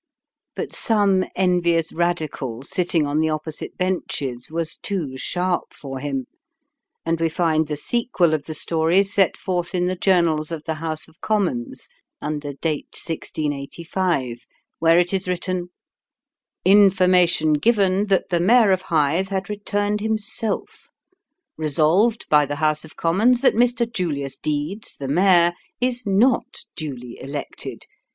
But 0.55 0.71
some 0.73 1.25
envious 1.35 1.93
Radical 1.93 2.63
setting 2.63 3.05
on 3.05 3.19
the 3.19 3.29
opposite 3.29 3.77
benches, 3.77 4.49
was 4.49 4.77
too 4.77 5.15
sharp 5.15 5.75
for 5.75 5.99
him, 5.99 6.25
and 7.05 7.19
we 7.21 7.29
find 7.29 7.67
the 7.67 7.77
sequel 7.77 8.33
of 8.33 8.45
the 8.45 8.55
story 8.55 9.03
set 9.03 9.37
forth 9.37 9.75
in 9.75 9.85
the 9.85 9.95
Journals 9.95 10.51
of 10.51 10.63
the 10.63 10.73
House 10.73 11.07
of 11.07 11.21
Commons 11.21 11.87
under 12.19 12.53
date 12.53 12.97
1685, 12.97 14.47
where 14.79 14.97
it 14.97 15.13
is 15.13 15.27
written 15.27 15.69
"Information 16.65 17.53
given 17.53 18.07
that 18.07 18.29
the 18.31 18.39
Mayor 18.39 18.71
of 18.71 18.81
Hythe 18.81 19.29
had 19.29 19.51
returned 19.51 20.01
himself: 20.01 20.87
Resolved 21.57 22.25
by 22.27 22.47
the 22.47 22.55
House 22.55 22.83
of 22.83 22.95
Commons 22.95 23.41
that 23.41 23.53
Mr. 23.53 23.85
Julius 23.87 24.35
Deedes, 24.35 24.95
the 24.97 25.07
Mayor, 25.07 25.53
is 25.79 26.07
not 26.07 26.61
duly 26.75 27.19
elected. 27.21 27.85